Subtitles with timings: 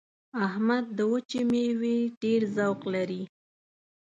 [0.45, 3.23] احمد د وچې مېوې ډېر ذوق لري.